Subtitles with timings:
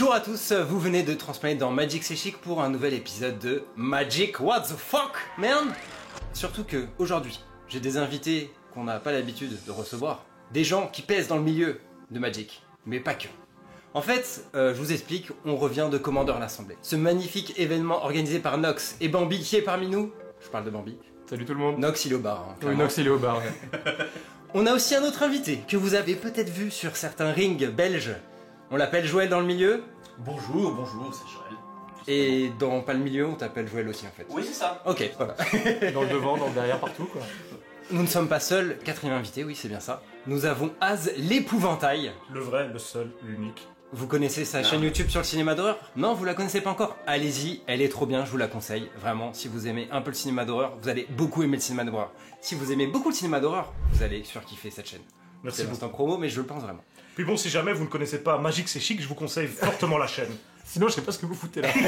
[0.00, 3.38] Bonjour à tous, vous venez de transmettre dans Magic C'est Chic pour un nouvel épisode
[3.38, 5.74] de Magic What the fuck man
[6.32, 7.38] Surtout que aujourd'hui,
[7.68, 10.24] j'ai des invités qu'on n'a pas l'habitude de recevoir,
[10.54, 13.26] des gens qui pèsent dans le milieu de Magic, mais pas que.
[13.92, 16.78] En fait, euh, je vous explique, on revient de Commander l'Assemblée.
[16.80, 20.12] Ce magnifique événement organisé par Nox et Bambi qui est parmi nous.
[20.42, 20.96] Je parle de Bambi.
[21.28, 21.78] Salut tout le monde.
[21.78, 22.46] Nox il est au bar.
[22.48, 22.74] hein, Oui.
[22.74, 23.36] Nox il est au bar.
[23.36, 23.80] ouais.
[24.54, 28.16] On a aussi un autre invité que vous avez peut-être vu sur certains rings belges.
[28.70, 29.82] On l'appelle Joël dans le milieu
[30.18, 31.54] Bonjour, bonjour, c'est Joël.
[32.06, 34.26] et dans pas le milieu on t'appelle Joël aussi en fait.
[34.30, 34.82] Oui, c'est ça.
[34.86, 35.34] Ok, voilà.
[35.92, 37.22] Dans le devant, dans le derrière, partout quoi.
[37.90, 40.02] Nous ne sommes pas seuls, quatrième invité, oui c'est bien ça.
[40.26, 42.12] Nous avons Az l'épouvantail.
[42.32, 43.66] Le vrai, le seul, l'unique.
[43.92, 45.76] Vous connaissez sa chaîne YouTube sur le cinéma d'horreur?
[45.96, 48.88] Non, vous la connaissez pas encore Allez-y, elle est trop bien, je vous la conseille.
[49.00, 51.82] Vraiment, si vous aimez un peu le cinéma d'horreur, vous allez beaucoup aimer le cinéma
[51.84, 52.12] d'horreur.
[52.40, 55.00] Si vous aimez beaucoup le cinéma d'horreur, vous allez surkiffer cette chaîne.
[55.42, 56.84] Merci C'est l'instant promo, mais je le pense vraiment.
[57.14, 59.98] Puis bon, si jamais vous ne connaissez pas Magic c'est chic, je vous conseille fortement
[59.98, 60.30] la chaîne.
[60.64, 61.68] Sinon, je sais pas ce que vous foutez là.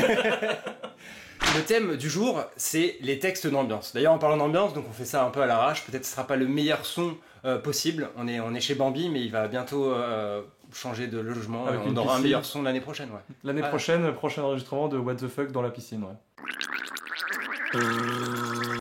[1.57, 3.93] Le thème du jour, c'est les textes d'ambiance.
[3.93, 5.85] D'ailleurs, en parlant d'ambiance, donc on fait ça un peu à l'arrache.
[5.85, 8.09] Peut-être que ce sera pas le meilleur son euh, possible.
[8.17, 11.67] On est, on est chez Bambi, mais il va bientôt euh, changer de logement.
[11.67, 13.21] Avec on une aura un meilleur son l'année prochaine, ouais.
[13.45, 13.69] L'année Ah.
[13.69, 17.81] prochaine, prochain enregistrement de What the fuck dans la piscine, ouais.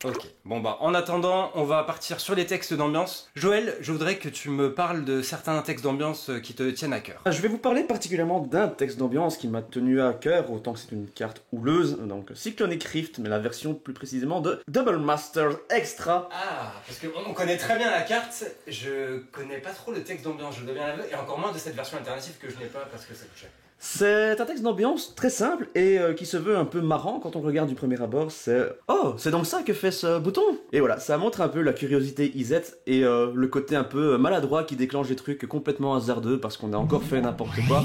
[0.04, 0.26] Ok.
[0.44, 3.30] Bon bah, en attendant, on va partir sur les textes d'ambiance.
[3.36, 6.92] Joël, je voudrais que tu me parles de certains textes d'ambiance euh, qui te tiennent
[6.92, 7.22] à cœur.
[7.24, 10.80] Je vais vous parler particulièrement d'un texte d'ambiance qui m'a tenu à cœur, autant que
[10.80, 15.56] c'est une carte houleuse, donc Cyclonic Rift, mais la version plus précisément de Double Masters
[15.70, 16.28] Extra.
[16.32, 18.44] Ah, parce qu'on connaît très bien la carte.
[18.66, 20.56] Je connais pas trop le texte d'ambiance.
[20.58, 23.04] Je deviens l'aveu, et encore moins de cette version alternative que je n'ai pas parce
[23.04, 23.50] que ça coûte cher.
[23.84, 27.34] C'est un texte d'ambiance très simple et euh, qui se veut un peu marrant quand
[27.34, 28.30] on regarde du premier abord.
[28.30, 30.40] C'est Oh, c'est donc ça que fait ce bouton
[30.72, 34.16] Et voilà, ça montre un peu la curiosité Isette et euh, le côté un peu
[34.18, 37.84] maladroit qui déclenche des trucs complètement hasardeux parce qu'on a encore fait n'importe quoi.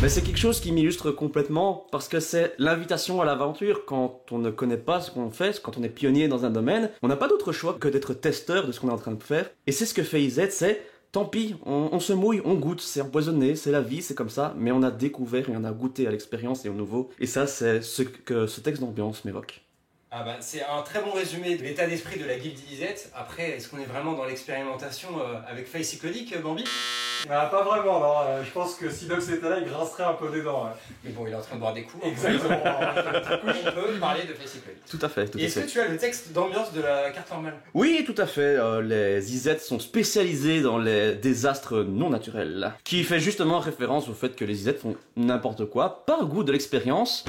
[0.00, 4.38] Mais c'est quelque chose qui m'illustre complètement parce que c'est l'invitation à l'aventure quand on
[4.38, 6.90] ne connaît pas ce qu'on fait, quand on est pionnier dans un domaine.
[7.02, 9.22] On n'a pas d'autre choix que d'être testeur de ce qu'on est en train de
[9.22, 9.50] faire.
[9.66, 10.82] Et c'est ce que fait Isette, c'est
[11.16, 14.52] tant pis, on, se mouille, on goûte, c'est empoisonné, c'est la vie, c'est comme ça,
[14.58, 17.08] mais on a découvert et on a goûté à l'expérience et au nouveau.
[17.18, 19.65] Et ça, c'est ce que ce texte d'ambiance m'évoque.
[20.18, 23.10] Ah bah, c'est un très bon résumé de l'état d'esprit de la guilde Isette.
[23.14, 26.64] Après, est-ce qu'on est vraiment dans l'expérimentation euh, avec faille cyclonique, euh, Bambi?
[27.28, 28.42] Ah, pas vraiment, non.
[28.42, 30.70] je pense que si Nox était là, il grincerait un peu des dents.
[31.04, 32.02] Mais bon, il est en train de boire des coups.
[32.06, 32.56] Exactement.
[32.64, 34.80] On peut parler de faille cyclonique.
[34.88, 35.66] Tout à fait, tout Et à Est-ce fait.
[35.66, 37.56] que tu as le texte d'ambiance de la carte normale?
[37.74, 38.40] Oui, tout à fait.
[38.40, 42.72] euh, les Isettes sont spécialisés dans les désastres non naturels.
[42.84, 46.52] Qui fait justement référence au fait que les Isettes font n'importe quoi par goût de
[46.52, 47.22] l'expérience.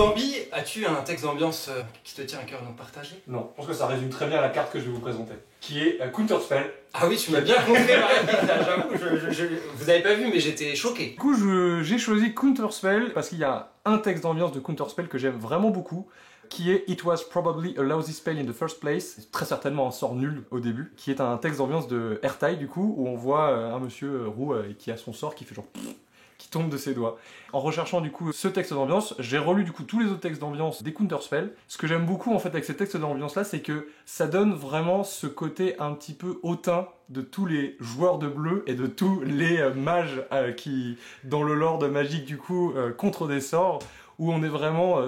[0.00, 3.22] Bambi, as-tu un texte d'ambiance euh, qui te tient à cœur à nous partager?
[3.26, 5.34] Non, je pense que ça résume très bien la carte que je vais vous présenter.
[5.60, 6.72] Qui est euh, Counterspell.
[6.94, 8.94] Ah oui, tu m'as bien compris, Marie, là, j'avoue.
[8.94, 9.44] je- je- je-
[9.76, 11.10] Vous avez pas vu, mais j'étais choqué.
[11.10, 15.06] Du coup, je- j'ai choisi Counterspell parce qu'il y a un texte d'ambiance de Counterspell
[15.08, 16.08] que j'aime vraiment beaucoup,
[16.48, 19.90] qui est It was probably a lousy spell in the first place, très certainement un
[19.92, 23.16] sort nul au début, qui est un texte d'ambiance de Airtie du coup, où on
[23.16, 25.94] voit euh, un monsieur euh, roux euh, qui a son sort qui fait genre pfff,
[26.40, 27.18] qui tombe de ses doigts.
[27.52, 30.40] En recherchant du coup ce texte d'ambiance, j'ai relu du coup tous les autres textes
[30.40, 31.52] d'ambiance des Counterspell.
[31.68, 34.54] Ce que j'aime beaucoup en fait avec ces textes d'ambiance là, c'est que ça donne
[34.54, 38.86] vraiment ce côté un petit peu hautain de tous les joueurs de bleu et de
[38.86, 43.26] tous les euh, mages euh, qui, dans le lore de magique du coup, euh, contre
[43.26, 43.80] des sorts,
[44.18, 44.98] où on est vraiment...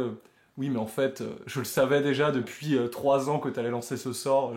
[0.56, 3.98] oui, mais en fait, je le savais déjà depuis trois ans que tu allais lancer
[3.98, 4.54] ce sort.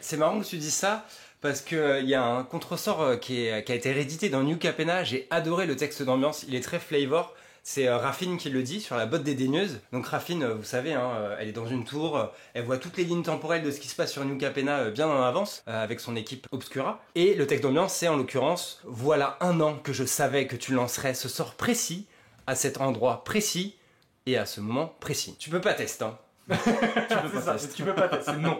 [0.00, 1.06] C'est marrant que tu dis ça,
[1.40, 4.56] parce qu'il y a un contresort euh, qui, est- qui a été réédité dans New
[4.56, 5.04] Capena.
[5.04, 7.34] J'ai adoré le texte d'ambiance, il est très flavor.
[7.64, 9.80] C'est euh, Raffine qui le dit sur la botte des daigneuses.
[9.92, 12.78] Donc Raffine, euh, vous savez, hein, euh, elle est dans une tour, euh, elle voit
[12.78, 15.20] toutes les lignes temporelles de ce qui se passe sur New Capena euh, bien en
[15.22, 17.02] avance, euh, avec son équipe Obscura.
[17.14, 20.72] Et le texte d'ambiance, c'est en l'occurrence, voilà un an que je savais que tu
[20.72, 22.06] lancerais ce sort précis,
[22.46, 23.76] à cet endroit précis,
[24.24, 25.36] et à ce moment précis.
[25.38, 26.16] Tu peux pas tester, hein.
[26.64, 28.32] C'est ça, tu peux pas tester.
[28.36, 28.58] Non,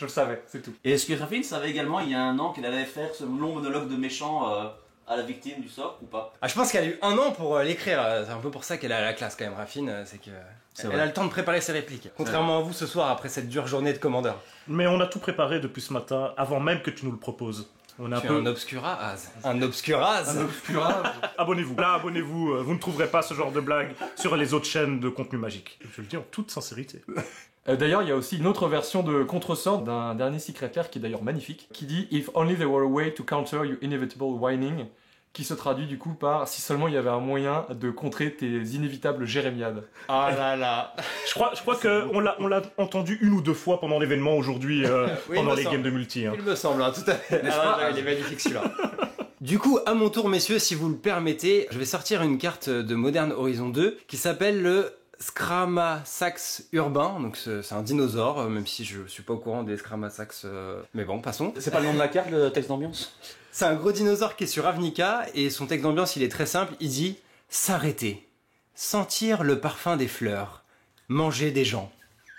[0.00, 0.72] je le savais, c'est tout.
[0.84, 3.24] Et est-ce que Raffine savait également il y a un an qu'elle allait faire ce
[3.24, 4.64] long monologue de méchant euh,
[5.06, 6.32] à la victime du sort ou pas?
[6.42, 8.00] Ah, je pense qu'elle a eu un an pour euh, l'écrire.
[8.02, 9.88] euh, C'est un peu pour ça qu'elle a la classe quand même, Raffine.
[9.88, 10.30] euh, C'est que
[10.74, 11.00] C'est elle vrai.
[11.02, 12.08] a le temps de préparer ses répliques.
[12.16, 14.40] Contrairement à vous ce soir après cette dure journée de commandeur.
[14.68, 17.70] Mais on a tout préparé depuis ce matin, avant même que tu nous le proposes.
[18.02, 18.36] On est un Tu es peu...
[18.36, 18.98] un obscura.
[19.44, 20.22] Un obscura.
[21.36, 21.76] Abonnez-vous.
[21.76, 22.52] Là, abonnez-vous.
[22.54, 25.38] euh, Vous ne trouverez pas ce genre de blague sur les autres chaînes de contenu
[25.38, 25.78] magique.
[25.94, 27.02] Je le dis en toute sincérité.
[27.68, 30.90] Euh, D'ailleurs, il y a aussi une autre version de Contresort d'un dernier Secret Lair
[30.90, 33.76] qui est d'ailleurs magnifique, qui dit If only there were a way to counter your
[33.82, 34.86] inevitable whining,
[35.32, 38.32] qui se traduit du coup par si seulement il y avait un moyen de contrer
[38.34, 39.84] tes inévitables jérémiades.
[40.08, 40.94] Oh là là.
[41.28, 44.36] Je crois, je crois qu'on l'a, on l'a entendu une ou deux fois pendant l'événement
[44.36, 45.76] aujourd'hui, euh, Oui, pendant me les semble.
[45.76, 46.26] games de multi.
[46.26, 46.32] hein.
[46.34, 47.42] Il me semble, hein, tout à fait.
[47.52, 48.64] Ah, ouais, il est magnifique celui-là.
[49.40, 52.68] Du coup, à mon tour, messieurs, si vous le permettez, je vais sortir une carte
[52.68, 57.20] de Modern Horizon 2 qui s'appelle le Scramasax urbain.
[57.20, 60.42] Donc c'est un dinosaure, euh, même si je suis pas au courant des Scramasax.
[60.44, 61.52] euh, Mais bon, passons.
[61.58, 63.14] C'est pas le nom de la carte, le texte d'ambiance?
[63.52, 66.46] C'est un gros dinosaure qui est sur Avnica et son texte d'ambiance il est très
[66.46, 66.74] simple.
[66.80, 67.18] Il dit
[67.48, 68.26] s'arrêter,
[68.74, 70.62] sentir le parfum des fleurs,
[71.08, 71.90] manger des gens.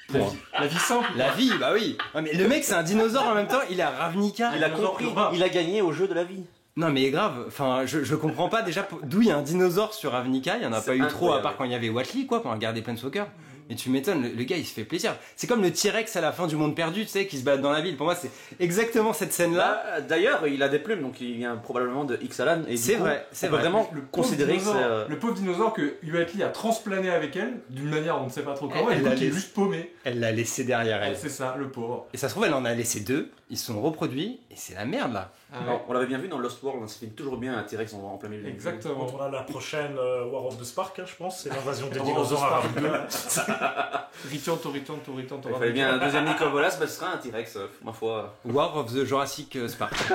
[0.08, 0.34] Point.
[0.60, 1.08] La vie simple.
[1.16, 1.98] La vie, bah oui.
[2.16, 3.62] Mais le mec c'est un dinosaure en même temps.
[3.70, 4.52] Il est à Ravnica.
[4.56, 5.32] Il a compris, urbain.
[5.34, 6.44] il a gagné au jeu de la vie.
[6.78, 9.42] Non mais grave, enfin je, je comprends pas déjà pour- d'où il y a un
[9.42, 11.76] dinosaure sur Avnica, il y en a pas eu trop à part quand il y
[11.76, 13.28] avait Watley quoi, guerre des Planeswalkers.
[13.70, 15.16] Et tu m'étonnes, le, le gars il se fait plaisir.
[15.38, 17.62] C'est comme le T-Rex à la fin du monde perdu, tu sais, qui se balade
[17.62, 17.96] dans la ville.
[17.96, 18.30] Pour moi c'est
[18.60, 19.82] exactement cette scène là.
[19.96, 22.64] Là, d'ailleurs, il a des plumes, donc il vient probablement de Ixalan.
[22.68, 23.60] et C'est vrai, c'est vrai.
[23.62, 27.62] vraiment Le pauvre considérer que euh, Le pauvre dinosaure que Uatli a transplané avec elle,
[27.70, 29.32] d'une manière on ne sait pas trop comment, Elle et du coup l'a qui est
[29.32, 29.94] juste paumé.
[30.04, 31.16] Elle l'a laissé derrière elle.
[31.18, 32.08] C'est ça, le pauvre.
[32.14, 34.76] Et ça se trouve elle en a laissé deux, ils se sont reproduits et c'est
[34.76, 35.32] la merde là.
[35.54, 38.14] Non, on l'avait bien vu dans Lost World, ça finit toujours bien un T-Rex en,
[38.14, 38.48] en plein milieu.
[38.48, 39.06] Exactement.
[39.06, 41.88] Quand on a la prochaine euh, War of the Spark, hein, je pense, c'est l'invasion
[41.88, 42.76] des the dinosaures à Spark.
[42.76, 44.10] Ravnica.
[44.30, 45.50] Ritanto, ritanto, ritanto.
[45.50, 48.34] Il fallait bien un deuxième Nicolas, bah, ce sera un T-Rex, euh, ma foi.
[48.46, 49.94] War of the Jurassic euh, Spark.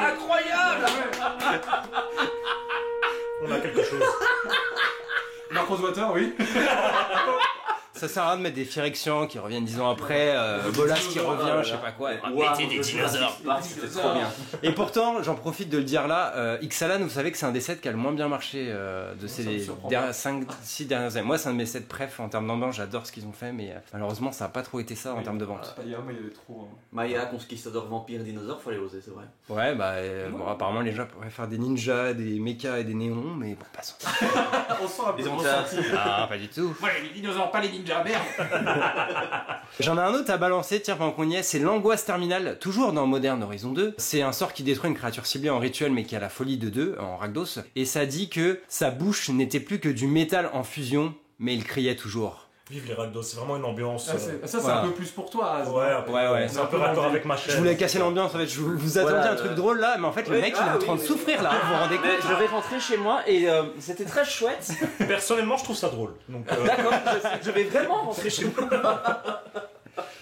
[0.00, 0.86] Incroyable
[3.42, 4.04] On a quelque chose.
[5.50, 6.32] Marcos Water, oui.
[8.00, 10.94] Ça sert à rien de mettre des Phyrexians qui reviennent dix ans après, euh, Bolas
[10.94, 12.12] qui revient, je sais pas quoi.
[12.12, 14.26] Mettez des dinosaures C'était trop bien.
[14.62, 17.52] Et pourtant, j'en profite de le dire là, euh, Ixalan, vous savez que c'est un
[17.52, 21.26] des sets qui a le moins bien marché euh, de ces surprend 5-6 dernières années.
[21.26, 23.52] Moi, c'est un de mes sets préf en termes d'ambiance, j'adore ce qu'ils ont fait,
[23.52, 25.74] mais euh, malheureusement, ça n'a pas trop été ça en termes de vente.
[25.76, 26.68] Ah, Il y a un, mais il y avait trop.
[26.72, 26.76] hein.
[26.92, 29.24] Maya, conquistador, vampire, dinosaure, fallait oser, c'est vrai.
[29.50, 32.94] Ouais, bah, euh, bon, apparemment, les gens pourraient faire des ninjas, des mechas et des
[32.94, 33.96] néons, mais bon, passons.
[34.82, 35.22] On sent un peu.
[35.94, 36.74] Ah, pas du tout.
[36.80, 38.22] Moi les dinosaures, pas les ninjas, merde.
[39.80, 42.92] J'en ai un autre à balancer, tiens, pendant qu'on y est, c'est l'angoisse terminale, toujours
[42.92, 43.94] dans Modern Horizon 2.
[43.98, 46.58] C'est un sort qui détruit une créature ciblée en rituel, mais qui a la folie
[46.58, 47.60] de 2, en Rakdos.
[47.76, 51.64] Et ça dit que sa bouche n'était plus que du métal en fusion, mais il
[51.64, 52.49] criait toujours.
[52.70, 54.08] Vive les Ragdos, c'est vraiment une ambiance.
[54.08, 54.82] Ah, euh, ça c'est Voilà.
[54.82, 55.56] un peu plus pour toi.
[55.56, 55.68] Az.
[55.68, 56.48] Ouais, Ouais, ouais.
[56.48, 57.52] C'est un peu raccord avec ma chaîne.
[57.54, 59.96] Je voulais casser l'ambiance en fait, je vous, vous attendiez Voilà, un truc drôle là,
[59.98, 61.50] mais en fait le mec il est ah en train oui, de oui, souffrir là,
[61.50, 64.70] vous vous rendez Mais compte je vais rentrer chez moi et euh, c'était très chouette.
[64.98, 66.14] Personnellement, je trouve ça drôle.
[66.32, 66.92] Euh, D'accord,
[67.40, 69.02] je, je vais vraiment rentrer chez moi.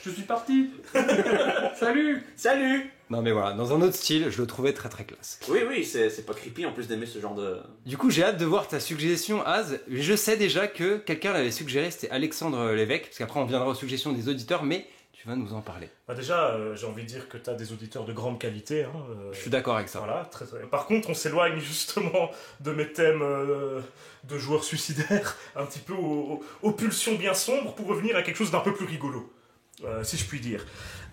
[0.04, 0.70] Je suis parti.
[1.78, 2.24] Salut.
[2.34, 5.40] Salut Non mais voilà, dans un autre style, je le trouvais très très classe.
[5.48, 7.56] Oui, oui, c'est c'est pas creepy en plus d'aimer ce genre de.
[7.86, 11.50] Du coup j'ai hâte de voir ta suggestion Az, je sais déjà que quelqu'un l'avait
[11.50, 15.34] suggéré, c'était Alexandre Lévesque, parce qu'après on viendra aux suggestions des auditeurs, mais tu vas
[15.34, 15.88] nous en parler.
[16.06, 18.84] bah déjà, euh, j'ai envie de dire que tu as des auditeurs de grande qualité.
[18.84, 19.98] hein, euh, Je suis d'accord avec ça.
[19.98, 23.80] Voilà, très, très- Par contre, on s'éloigne justement de mes thèmes euh,
[24.28, 28.36] de joueurs suicidaires, un petit peu aux, aux pulsions bien sombres, pour revenir à quelque
[28.36, 29.28] chose d'un peu plus rigolo,
[29.84, 30.64] euh, si je puis dire.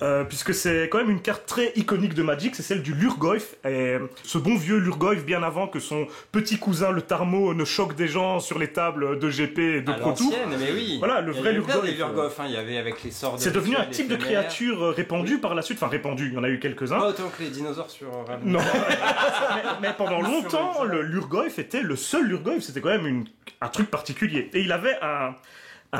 [0.02, 3.56] Euh, puisque c'est quand même une carte très iconique de Magic, c'est celle du Lurgoyf.
[3.66, 7.96] Et ce bon vieux Lurgoyf, bien avant que son petit cousin le Tarmo ne choque
[7.96, 10.34] des gens sur les tables de GP et de À Pro Tour.
[10.50, 10.98] mais oui.
[11.00, 13.52] Voilà, le Il y vrai Lurgoyf, hein, il y avait avec les sorts de C'est
[13.54, 16.44] devenu un type de créature euh, répandue par la suite, enfin répandue, il y en
[16.44, 17.00] a eu quelques-uns.
[17.00, 18.08] Pas autant que les dinosaures sur.
[18.44, 18.60] Non.
[19.56, 22.64] mais, mais pendant longtemps, le Lurgoyf était le seul Lurgoyf.
[22.64, 23.26] C'était quand même une-
[23.62, 24.50] un truc particulier.
[24.54, 25.36] Et il avait un,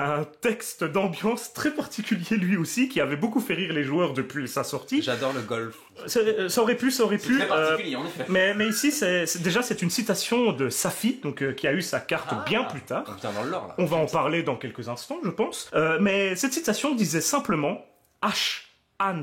[0.03, 4.47] un texte d'ambiance très particulier lui aussi, qui avait beaucoup fait rire les joueurs depuis
[4.47, 5.02] sa sortie.
[5.02, 5.78] J'adore le golf.
[6.07, 7.37] Ça aurait pu, ça aurait pu.
[7.37, 8.25] très euh, particulier en effet.
[8.30, 11.81] mais, mais ici, c'est déjà, c'est une citation de Safi, donc, euh, qui a eu
[11.81, 12.44] sa carte Ah.
[12.47, 13.06] bien plus tard.
[13.21, 13.75] Dans là.
[13.78, 15.69] On va en parler dans quelques instants, je pense.
[15.73, 17.85] Euh, mais cette citation disait simplement
[18.21, 18.64] H,
[18.99, 19.21] Hans,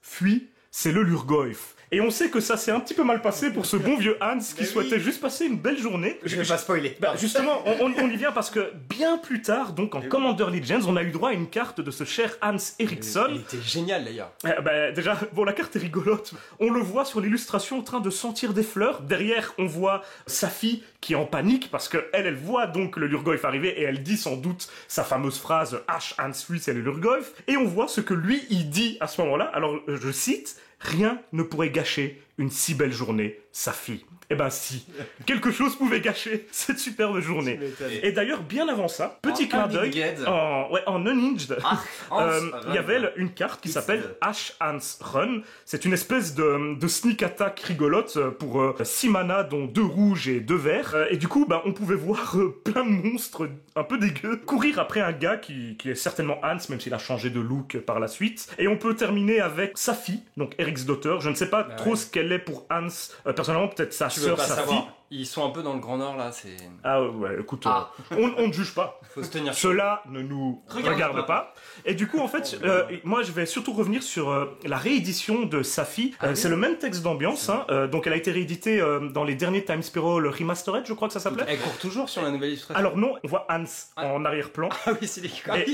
[0.00, 1.73] fuit, c'est le Lurgoyf.
[1.94, 4.16] Et on sait que ça s'est un petit peu mal passé pour ce bon vieux
[4.20, 5.00] Hans qui Mais souhaitait oui.
[5.00, 6.18] juste passer une belle journée.
[6.24, 6.96] Je vais pas spoiler.
[6.98, 10.96] Bah, justement, on, y vient parce que bien plus tard, donc en Commander Legends, on
[10.96, 13.28] a eu droit à une carte de ce cher Hans Il Eriksson.
[13.36, 14.32] était génial d'ailleurs.
[14.44, 16.34] Eh ben, déjà, bon, la carte est rigolote.
[16.58, 19.02] On le voit sur l'illustration en train de sentir des fleurs.
[19.02, 22.96] Derrière, on voit sa fille qui est en panique parce que elle, elle voit donc
[22.96, 26.72] le Lurgoyf arriver et elle dit sans doute sa fameuse phrase H, Hans, lui, c'est
[26.72, 27.34] le Lurgoyf.
[27.46, 29.44] Et on voit ce que lui, il dit à ce moment-là.
[29.54, 34.04] Alors, je cite, Rien ne pourrait gâcher une si belle journée, sa fille.
[34.30, 34.86] Eh ben si,
[35.26, 37.60] quelque chose pouvait gâcher cette superbe journée.
[38.02, 40.26] Et d'ailleurs, bien avant ça, petit En clin d'œil, unhinged.
[40.26, 42.84] en, ouais, en unhinged, Ah, Hans, euh, il y Run.
[42.84, 45.42] avait une carte qui It's s'appelle the- H Hans Run.
[45.66, 50.26] C'est une espèce de, de sneak attack rigolote euh, pour 6 mana, dont deux rouges
[50.28, 50.94] et deux verts.
[50.94, 54.36] Euh, et du coup, bah, on pouvait voir euh, plein de monstres un peu dégueux
[54.38, 57.76] courir après un gars qui, qui est certainement Hans, même s'il a changé de look
[57.78, 58.48] par la suite.
[58.58, 61.16] Et on peut terminer avec sa fille, donc Eric's daughter.
[61.20, 61.96] Je ne sais pas Bah trop ouais.
[61.96, 62.88] ce qu'elle qu'elle est pour Hans,
[63.26, 64.82] euh, personnellement, peut-être sa sœur, sa fille.
[65.16, 66.56] Ils sont un peu dans le Grand Nord là, c'est.
[66.82, 67.90] Ah ouais, écoute, Ah.
[68.12, 69.00] euh, on, on ne juge pas.
[69.14, 69.54] Faut se tenir.
[69.54, 71.22] Cela ne nous Regarde regarde, pas.
[71.22, 71.54] pas.
[71.84, 75.42] Et du coup, en fait, euh, moi, je vais surtout revenir sur euh, la réédition
[75.46, 76.14] de Safi.
[76.20, 77.48] Ah c'est le même texte d'ambiance.
[77.48, 81.14] Hein, donc, elle a été rééditée dans les derniers Time Spiral Remastered, je crois que
[81.14, 81.44] ça s'appelait.
[81.46, 82.78] Elle court toujours sur la nouvelle illustration.
[82.78, 83.64] Alors non, on voit Hans
[83.96, 84.06] Ah.
[84.08, 84.68] en arrière-plan.
[84.86, 85.70] Ah oui, c'est des Et,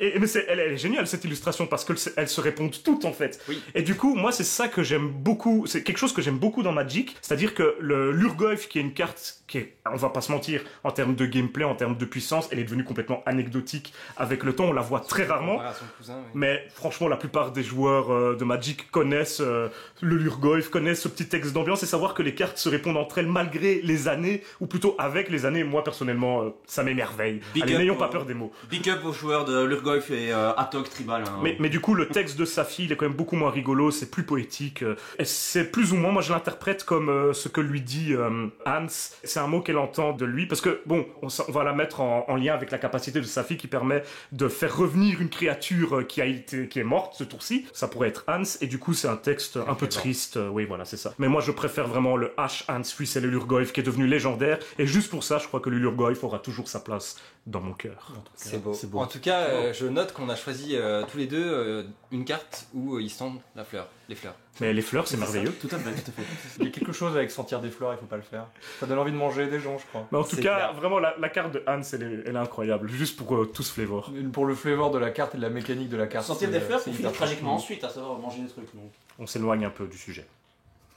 [0.00, 2.74] et, et- mais c'est- elle, elle est géniale cette illustration parce que elles se répondent
[2.82, 3.40] toutes en fait.
[3.48, 3.62] Oui.
[3.74, 5.66] Et du coup, moi c'est ça que j'aime beaucoup.
[5.66, 8.10] C'est quelque chose que j'aime beaucoup dans Magic, c'est-à-dire que le
[8.56, 11.64] qui est une carte qui est, on va pas se mentir, en termes de gameplay,
[11.64, 14.64] en termes de puissance, elle est devenue complètement anecdotique avec le temps.
[14.66, 15.58] On la voit très rarement.
[15.96, 16.30] Cousin, oui.
[16.34, 19.68] Mais franchement, la plupart des joueurs euh, de Magic connaissent euh,
[20.02, 23.18] le Lurgoyf, connaissent ce petit texte d'ambiance et savoir que les cartes se répondent entre
[23.18, 25.64] elles malgré les années, ou plutôt avec les années.
[25.64, 27.40] Moi, personnellement, euh, ça m'émerveille.
[27.56, 28.52] N'ayons pas peur des mots.
[28.68, 31.22] Big up aux joueurs de Lurgoyf et euh, Atok Tribal.
[31.26, 31.40] hein.
[31.42, 33.90] Mais, mais du coup, le texte de Safi, il est quand même beaucoup moins rigolo,
[33.90, 34.84] c'est plus poétique.
[35.18, 38.86] Et c'est plus ou moins, moi je l'interprète comme ce que lui dit euh, Hans.
[38.88, 42.24] C'est un mot qu'elle entend de lui, parce que, bon, on, va la mettre en,
[42.28, 44.02] en lien avec la capacité de Safi qui permet
[44.32, 47.66] de faire revenir une créature euh, qui, a été, qui est morte ce tour-ci.
[47.72, 50.36] Ça pourrait être Hans, et du coup, c'est un texte un peu triste.
[50.36, 51.14] euh, Oui, voilà, c'est ça.
[51.18, 54.06] Mais moi, je préfère vraiment le H Hans, lui, c'est le Lurgoyf qui est devenu
[54.06, 54.58] légendaire.
[54.78, 57.16] Et juste pour ça, je crois que le Lurgoyf aura toujours sa place
[57.46, 58.12] dans mon cœur.
[58.34, 58.74] C'est beau.
[58.74, 58.98] c'est beau.
[58.98, 62.24] En tout cas, euh, je note qu'on a choisi euh, tous les deux euh, une
[62.24, 64.34] carte où euh, ils sentent la fleur, les fleurs.
[64.60, 65.52] Mais les fleurs, c'est merveilleux.
[65.52, 66.22] Tout à fait, tout à fait.
[66.58, 68.46] Il y a quelque chose avec sentir des fleurs, il faut pas le faire.
[68.80, 70.06] Ça donne envie de manger des gens, je crois.
[70.10, 70.72] Mais en tout cas, clair.
[70.74, 72.88] vraiment, la, la carte de Hans, elle est, elle est incroyable.
[72.88, 74.10] Juste pour euh, tout ce flavor.
[74.32, 76.26] Pour le flavor de la carte et de la mécanique de la carte.
[76.26, 78.74] Sentir c'est- des fleurs c'est tragiquement ensuite, à savoir manger des trucs.
[78.74, 78.90] Donc.
[79.18, 80.26] On s'éloigne un peu du sujet.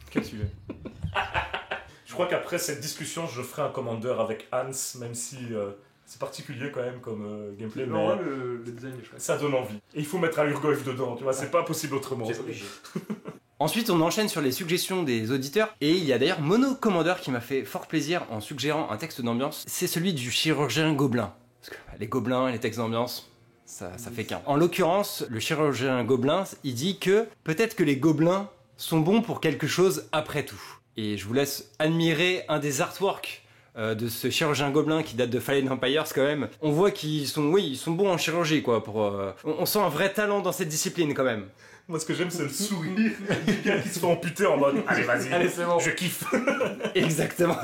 [0.09, 0.47] Quel sujet?
[2.05, 5.71] Je crois qu'après cette discussion, je ferai un commandeur avec Hans, même si euh,
[6.11, 9.21] c'est particulier quand même comme euh, gameplay, mais Non, le, le design est chouette.
[9.21, 9.75] ça donne envie.
[9.95, 12.25] Et il faut mettre un Urgoyf dedans, tu vois, c'est pas possible autrement.
[12.25, 12.65] C'est obligé.
[13.59, 15.73] Ensuite, on enchaîne sur les suggestions des auditeurs.
[15.79, 18.97] Et il y a d'ailleurs Mono Commander qui m'a fait fort plaisir en suggérant un
[18.97, 19.63] texte d'ambiance.
[19.67, 21.33] C'est celui du chirurgien gobelin.
[21.61, 23.31] Parce que bah, les gobelins et les textes d'ambiance,
[23.65, 24.41] ça, ça fait qu'un.
[24.47, 29.39] En l'occurrence, le chirurgien gobelin, il dit que peut-être que les gobelins sont bons pour
[29.39, 30.61] quelque chose après tout.
[30.97, 33.40] Et je vous laisse admirer un des artworks
[33.77, 36.49] euh, de ce chirurgien gobelin qui date de Fallen Empires quand même.
[36.61, 38.83] On voit qu'ils sont, oui, ils sont bons en chirurgie quoi.
[38.83, 41.45] Pour, euh, on, on sent un vrai talent dans cette discipline quand même.
[41.87, 42.93] Moi, ce que j'aime, c'est le sourire
[43.47, 45.77] du gars qui se fait amputer en mode Allez, vas-y, Allez, c'est bon.
[45.79, 46.23] je kiffe.
[46.95, 47.57] Exactement.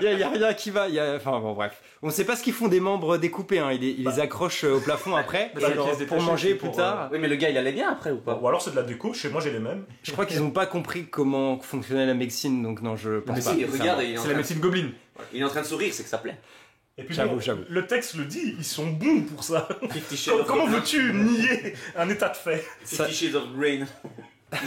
[0.00, 0.88] Il n'y a, rien qui va.
[0.88, 1.80] y a- Enfin bon, bref.
[2.02, 3.58] On ne sait pas ce qu'ils font des membres découpés.
[3.58, 3.72] Hein.
[3.72, 5.68] Ils, les, ils les accrochent au plafond après Bah,
[6.08, 7.08] pour- manger plus tard.
[7.12, 8.82] Oui, mais le gars, il allait bien après ou pas Ou alors c'est de la
[8.82, 9.84] déco, chez moi j'ai les mêmes.
[10.02, 13.42] Je crois qu'ils n'ont pas compris comment fonctionnait la médecine, donc non, je pense Mais
[13.42, 13.54] pas.
[13.54, 14.92] si, regarde, C'est la médecine gobeline.
[15.32, 16.38] Il est en train de sourire, c'est que ça plaît.
[16.96, 17.62] Et puis J'avoue, bon, j'avoue.
[17.68, 19.68] le texte le dit, ils sont bons pour ça.
[20.46, 22.64] Comment, veux-tu nier un état de fait?
[22.84, 23.80] Fifty Shades of Grey.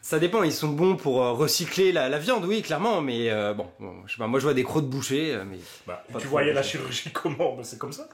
[0.00, 0.42] Ça dépend.
[0.42, 3.00] Ils sont bons pour euh, recycler la, la viande, oui, clairement.
[3.00, 4.26] Mais euh, bon, bon, je sais pas.
[4.26, 7.54] Moi, je vois des crocs de boucher, euh, mais bah, Tu voyais la chirurgie comment?
[7.56, 8.08] Bah, C'est comme ça.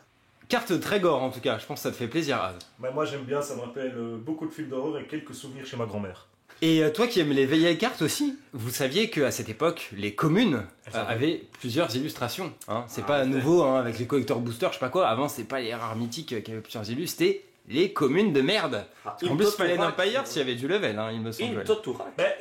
[0.49, 1.59] carte très gore en tout cas.
[1.59, 2.43] Je pense que ça te fait plaisir.
[2.43, 2.57] Az.
[2.79, 5.65] Bah, moi j'aime bien, ça me rappelle euh, beaucoup de films d'horreur et quelques souvenirs
[5.67, 6.27] chez ma grand-mère.
[6.61, 10.15] Et euh, toi qui aimes les vieilles cartes aussi, vous saviez qu'à cette époque, les
[10.15, 12.53] communes euh, avaient- plusieurs illustrations.
[12.67, 12.85] Hein.
[12.89, 15.07] C'est Ah, pas nouveau hein, avec les collecteurs boosters, je sais pas quoi.
[15.09, 18.41] Avant, c'est pas les rares mythiques euh, qui avaient plusieurs illus, c'était les communes de
[18.41, 18.85] merde.
[19.05, 19.81] Ah, En plus, Fallen.
[19.81, 21.65] Empire, s'il y avait du level, hein, il me semble.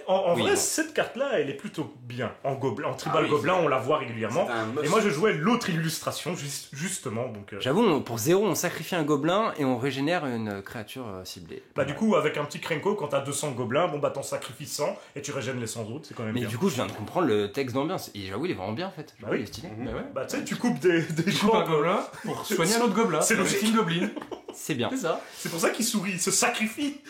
[0.07, 0.57] En, en Oui, vrai, bon.
[0.57, 2.31] cette carte-là, elle est plutôt bien.
[2.43, 4.47] En, gobelin, en tribal Ah oui, gobelin, on la voit régulièrement.
[4.83, 7.27] Et moi je jouais l'autre illustration, juste- justement.
[7.27, 11.23] Donc, euh, J'avoue, pour zéro, on sacrifie un gobelin et on régénère une créature euh,
[11.25, 11.63] ciblée.
[11.75, 14.65] bah, du coup, avec un petit Krenko, quand t'as 200 gobelins, bon bah t'en sacrifies
[14.67, 16.49] 100 et tu régènes les 100 autres, c'est quand même Mais bien.
[16.49, 18.11] du coup, je viens de comprendre le texte d'ambiance.
[18.15, 19.13] Et j'avoue, il est vraiment bien en fait.
[19.19, 19.39] J'avoue, Bah oui.
[19.39, 19.67] il est stylé.
[19.69, 19.85] Mhm.
[19.85, 20.03] Bah ouais.
[20.15, 21.61] Bah tu sais, tu coupes des, des Tu coupes gens.
[21.61, 23.21] un gobelin pour soigner un autre gobelin.
[23.21, 23.59] C'est la logique.
[24.57, 24.89] C'est bien.
[24.89, 25.21] C'est ça.
[25.37, 26.97] C'est pour ça qu'il sourit, il se sacrifie.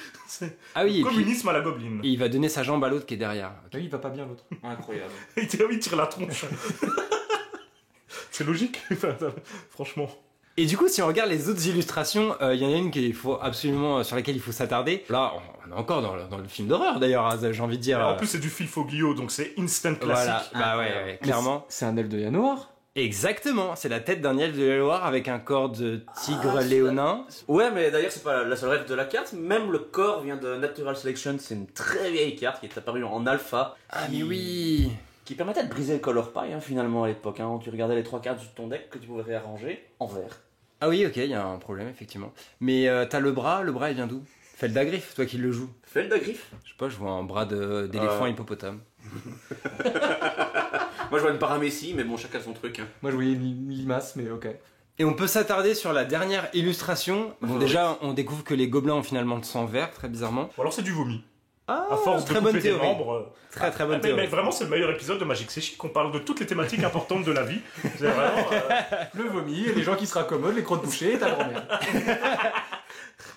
[0.75, 2.01] Ah oui, puis, communisme à la gobeline.
[2.03, 3.53] et il va donner sa jambe à l'autre qui est derrière.
[3.73, 4.43] Oui, il va pas bien l'autre.
[4.61, 5.13] Incroyable.
[5.37, 6.45] Il tire, il tire la tronche.
[8.31, 8.79] c'est logique,
[9.71, 10.09] franchement.
[10.57, 12.91] Et du coup, si on regarde les autres illustrations, euh, il y en a une
[12.91, 15.05] qu'il faut absolument, sur laquelle il faut s'attarder.
[15.09, 15.33] Là,
[15.65, 17.99] on est encore dans le, dans le film d'horreur d'ailleurs, Az, j'ai envie de dire.
[17.99, 20.51] en euh, plus, c'est du Fifo Guillot, donc c'est instant classique.
[20.51, 21.65] Voilà, bah ouais, ouais, clairement.
[21.69, 22.73] C'est un elfe de Yanoir.
[22.97, 26.61] Exactement, c'est la tête d'un elfe de la Loire avec un corps de tigre Ah,
[26.63, 27.25] léonin.
[27.47, 29.33] Ouais, mais d'ailleurs, c'est pas la seule rêve de la carte.
[29.33, 31.35] Même le corps vient de Natural Selection.
[31.39, 33.75] C'est une très vieille carte qui est apparue en alpha.
[33.91, 34.91] Ah qui- mais oui
[35.25, 37.39] Qui permettait de briser le color pie, hein, finalement, à l'époque.
[37.39, 40.39] Hein, tu regardais les trois cartes de ton deck que tu pouvais réarranger en vert.
[40.81, 42.33] Ah oui, ok, il y a un problème, effectivement.
[42.61, 44.23] Mais euh, t'as le bras, le bras il vient d'où?
[44.55, 45.69] Feldagrif, toi qui le joues.
[45.83, 46.49] Feldagrif.
[46.63, 48.29] Je sais pas, je vois un bras de- d'éléphant Euh.
[48.29, 48.79] hippopotame.
[51.09, 52.79] Moi, je vois une paramécie, mais bon, chacun son truc.
[52.79, 52.87] hein.
[53.01, 54.47] Moi, je voyais une limace, mais ok.
[54.99, 57.35] Et on peut s'attarder sur la dernière illustration.
[57.41, 60.49] Bon, Ah, déjà, on découvre que les gobelins ont finalement le sang vert, très bizarrement.
[60.57, 61.23] Ou alors c'est du vomi.
[61.67, 62.87] Ah, À force de très bonne couper des théorie.
[62.87, 63.13] membres.
[63.13, 64.27] euh, Très très bonne mais, mais théorie.
[64.27, 65.83] vraiment, c'est le meilleur épisode de Magic C'est Chic.
[65.83, 67.59] On parle de toutes les thématiques importantes de la vie.
[67.97, 68.47] C'est vraiment.
[68.53, 68.59] euh,
[69.13, 71.67] Le vomi, les gens qui se raccommodent, les crottes bouchées et ta grand-mère.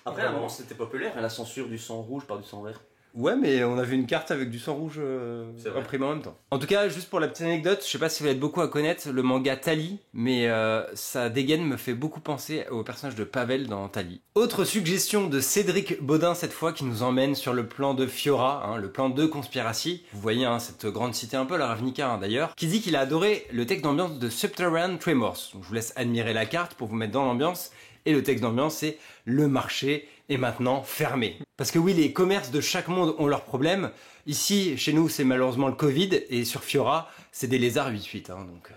[0.07, 2.63] Après, à un moment, c'était populaire, hein, la censure du sang rouge par du sang
[2.63, 2.81] vert.
[3.15, 6.23] Ouais, mais on a vu une carte avec du sang rouge euh, imprimé en même
[6.23, 6.37] temps.
[6.51, 8.61] En tout cas, juste pour la petite anecdote, je sais pas si vous êtes beaucoup
[8.61, 13.17] à connaître le manga Tali, mais euh, sa dégaine me fait beaucoup penser au personnage
[13.17, 14.21] de Pavel dans Tali.
[14.35, 18.65] Autre suggestion de Cédric Baudin cette fois qui nous emmène sur le plan de Fiora,
[18.67, 20.05] hein, le plan de Conspiracy.
[20.13, 22.97] Vous voyez hein, cette grande cité un peu la Ravnica hein, d'ailleurs, qui dit qu'il
[22.97, 25.51] a adoré le texte d'ambiance de Subterranean Tremors.
[25.53, 27.71] Donc je vous laisse admirer la carte pour vous mettre dans l'ambiance.
[28.07, 31.39] Et le texte d'ambiance, c'est le marché est maintenant fermé.
[31.59, 33.91] Parce que oui, les commerces de chaque monde ont leurs problèmes.
[34.27, 36.23] Ici, chez nous, c'est malheureusement le Covid.
[36.31, 38.31] Et sur Fiora, c'est des lézards 8-8.
[38.31, 38.75] hein, donc, euh,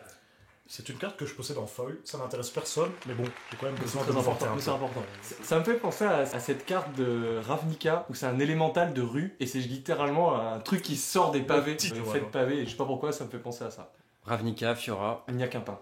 [0.67, 1.97] C'est une carte que je possède en foil.
[2.03, 4.23] Ça n'intéresse personne, mais bon, j'ai quand même besoin de important.
[4.23, 4.75] forter un c'est peu.
[4.75, 5.03] important.
[5.43, 9.01] Ça me fait penser à, à cette carte de Ravnica où c'est un élémental de
[9.01, 11.75] rue et c'est littéralement un truc qui sort des pavés.
[11.75, 13.63] petit, Euh, ouais, fait de pavés et je sais pas pourquoi ça me fait penser
[13.63, 13.91] à ça.
[14.25, 15.79] Ravnica, Fiora, Il n'y a qu'un pain.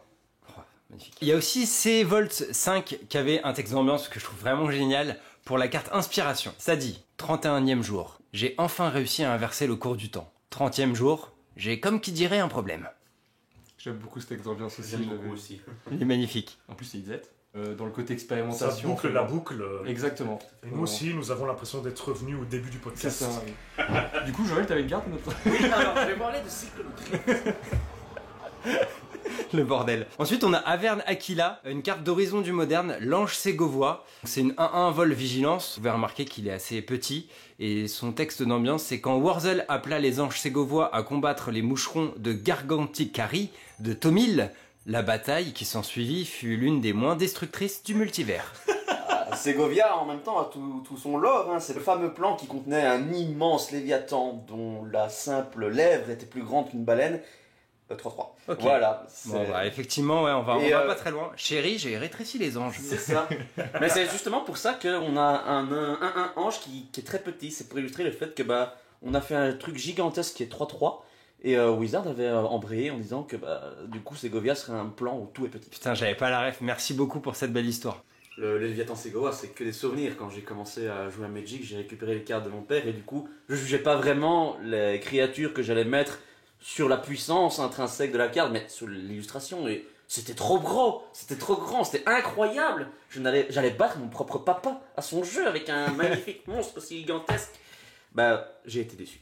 [0.49, 1.15] Oh, magnifique.
[1.21, 4.69] Il y a aussi C-Volt 5 qui avait un texte d'ambiance que je trouve vraiment
[4.71, 6.53] génial pour la carte Inspiration.
[6.57, 10.31] Ça dit 31e jour, j'ai enfin réussi à inverser le cours du temps.
[10.51, 12.87] 30e jour, j'ai comme qui dirait un problème.
[13.77, 14.91] J'aime beaucoup ce texte d'ambiance aussi.
[14.91, 15.61] J'aime beaucoup aussi.
[15.91, 16.57] Il est magnifique.
[16.67, 17.11] En plus c'est IZ.
[17.53, 18.89] Euh, dans le côté Ça expérimentation.
[18.89, 19.61] boucle la boucle.
[19.85, 20.39] Exactement.
[20.63, 23.19] Et nous aussi, nous avons l'impression d'être revenus au début du C'est podcast.
[23.19, 23.29] ça.
[23.45, 24.23] oui.
[24.25, 27.53] du coup, Joël, t'avais une carte notre Oui, alors, je vais parler de cyclométrie.
[29.53, 30.07] Le bordel.
[30.19, 34.05] Ensuite, on a Averne Aquila, une carte d'horizon du moderne, l'ange Ségovois.
[34.23, 35.73] C'est une 1-1 vol vigilance.
[35.75, 37.27] Vous pouvez remarquer qu'il est assez petit.
[37.59, 42.13] Et son texte d'ambiance, c'est quand Warzel appela les anges Ségovois à combattre les moucherons
[42.17, 43.49] de Garganticari
[43.79, 44.51] de Tomil,
[44.87, 48.53] la bataille qui s'ensuivit fut l'une des moins destructrices du multivers.
[49.35, 51.49] Ségovia, en même temps, a tout, tout son lore.
[51.53, 51.59] hein.
[51.59, 56.43] C'est le fameux plan qui contenait un immense léviathan dont la simple lèvre était plus
[56.43, 57.21] grande qu'une baleine.
[57.91, 58.29] Euh, 3-3.
[58.47, 58.57] Ok.
[58.61, 59.05] Voilà.
[59.25, 61.31] Bon, bah, effectivement, ouais, on va, on va euh, pas très loin.
[61.35, 62.77] Chérie, j'ai rétréci les anges.
[62.81, 63.27] C'est ça.
[63.81, 67.03] Mais c'est justement pour ça qu'on a un, un, un- un ange qui, qui est
[67.03, 67.51] très petit.
[67.51, 70.51] C'est pour illustrer le fait que bah on a fait un truc gigantesque qui est
[70.51, 70.99] 3-3.
[71.43, 74.85] Et euh, Wizard avait euh, embrayé en disant que bah, du coup Segovia serait un
[74.85, 75.69] plan où tout est petit.
[75.69, 76.57] Putain, j'avais pas la ref.
[76.61, 78.03] Merci beaucoup pour cette belle histoire.
[78.37, 80.13] Le, le Léviathan Segovia, c'est que des souvenirs.
[80.19, 82.93] Quand j'ai commencé à jouer à Magic, j'ai récupéré les cartes de mon père et
[82.93, 86.19] du coup, je jugeais pas vraiment les créatures que j'allais mettre
[86.61, 89.67] sur la puissance intrinsèque de la carte, mais sur l'illustration.
[89.67, 92.87] Et c'était trop gros, c'était trop grand, c'était incroyable.
[93.09, 96.99] Je n'allais, j'allais battre mon propre papa à son jeu avec un magnifique monstre aussi
[96.99, 97.51] gigantesque.
[98.13, 99.19] Bah, j'ai été déçu.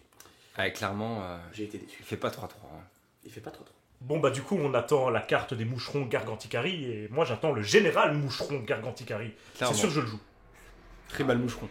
[0.57, 1.97] Ouais, clairement, euh, J'ai été déçu.
[1.99, 2.41] il fait pas 3-3.
[2.43, 2.83] hein.
[3.23, 3.73] Il fait pas trop trop.
[4.01, 6.85] Bon, bah, du coup, on attend la carte des moucherons Garganticari.
[6.85, 9.33] Et moi, j'attends le général moucheron Garganticari.
[9.55, 10.19] C'est sûr que je le joue.
[11.09, 11.67] Tribal moucheron.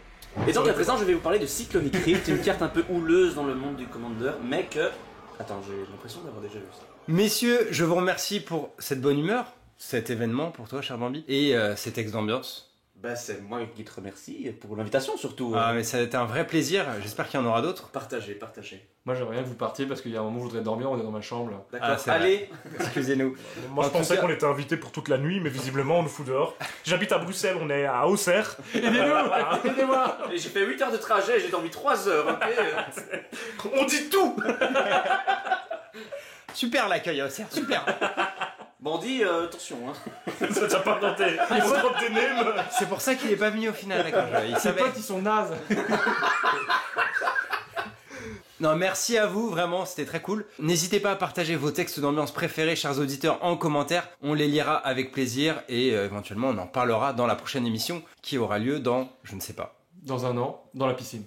[0.47, 2.83] Et donc à présent, je vais vous parler de Cyclonic Rift, une carte un peu
[2.89, 4.89] houleuse dans le monde du Commander, mais que.
[5.39, 6.85] Attends, j'ai l'impression d'avoir déjà vu ça.
[7.07, 9.45] Messieurs, je vous remercie pour cette bonne humeur,
[9.77, 12.68] cet événement pour toi, cher Bambi, et euh, ces textes d'ambiance.
[13.01, 15.53] Bah, c'est moi qui te remercie pour l'invitation surtout.
[15.55, 16.83] Ah, mais ça a été un vrai plaisir.
[17.01, 17.87] J'espère qu'il y en aura d'autres.
[17.91, 18.85] Partagez, partagez.
[19.05, 20.61] Moi, j'aimerais bien que vous partiez parce qu'il y a un moment où je voudrais
[20.63, 21.49] dormir, on est dans ma chambre.
[21.51, 21.57] là.
[21.71, 22.49] D'accord, Ah, c'est allez.
[22.77, 23.37] Excusez-nous.
[23.69, 25.99] Moi, En je tout pensais cas- qu'on était invité pour toute la nuit, mais visiblement,
[25.99, 26.57] on nous fout dehors.
[26.83, 28.57] J'habite à Bruxelles, on est à Auxerre.
[28.75, 33.69] Aidez-nous Aidez-moi Et J'ai fait 8 heures de trajet, j'ai dormi 3 heures, ok?
[33.73, 34.35] On dit tout
[36.53, 37.85] Super l'accueil, Auxerre, super.
[38.89, 39.93] Bandit, euh, attention, hein.
[40.51, 41.17] Ça t'a pas drop
[41.99, 42.53] des nems.
[42.71, 44.23] C'est pour ça qu'il est pas venu au final, d'accord.
[44.47, 44.81] Il Ses savait.
[44.81, 45.55] potes, ils sont nazes
[48.59, 50.45] Non, merci à vous, vraiment, c'était très cool.
[50.57, 54.09] N'hésitez pas à partager vos textes d'ambiance préférés, chers auditeurs, en commentaire.
[54.21, 58.01] On les lira avec plaisir et euh, éventuellement on en parlera dans la prochaine émission
[58.21, 59.75] qui aura lieu dans, je ne sais pas.
[60.01, 61.23] Dans un an, dans la piscine.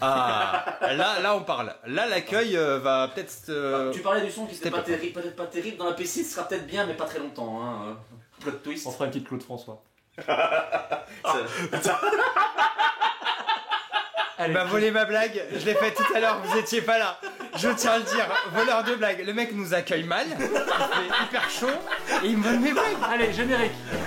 [0.00, 1.74] Ah, là, là on parle.
[1.86, 3.32] Là, l'accueil euh, va peut-être.
[3.48, 5.76] euh, Tu parlais du son qui c'était était pas pas- terrible, peut-être pas terrible.
[5.76, 7.82] Dans la PC, ce sera peut-être bien, mais pas très longtemps, hein.
[7.88, 7.94] euh,
[8.40, 8.86] Plot twist.
[8.86, 9.82] On fera une petite Claude François.
[10.18, 12.00] Ça-
[14.40, 17.18] Allez, m'a volé ma blague, je l'ai faite tout à l'heure, vous étiez pas là.
[17.56, 19.24] Je tiens à le dire, voleur de blagues.
[19.26, 21.66] Le mec nous accueille mal, il fait hyper chaud
[22.22, 22.84] et il me vole mes blagues.
[23.10, 23.72] allez, générique